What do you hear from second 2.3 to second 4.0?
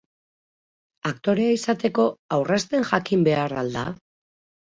aurrezten jakin behar al da?